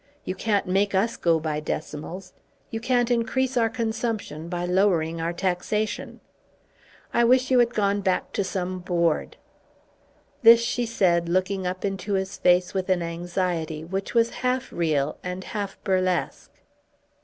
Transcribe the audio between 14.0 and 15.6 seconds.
was half real and